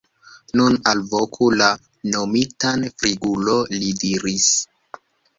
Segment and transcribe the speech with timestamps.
[0.59, 1.67] Nun alvoku la
[2.15, 4.49] nomitan Frigulo, li diris.